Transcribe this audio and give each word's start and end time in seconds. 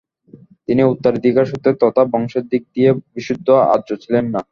তিনি 0.67 0.81
উত্তরাধিকার 0.85 1.49
সূত্রে 1.51 1.71
তথা 1.83 2.03
বংশের 2.13 2.43
দিক 2.51 2.63
দিয়ে 2.73 2.89
বিশুদ্ধ 3.13 3.47
আর্য 3.73 3.89
ছিলেন 4.03 4.25
না। 4.33 4.41